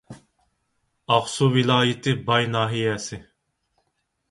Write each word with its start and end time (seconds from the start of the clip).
ئاقسۇ 1.17 1.51
ۋىلايىتى 1.57 2.15
باي 2.31 2.51
ناھىيەسى 2.57 3.23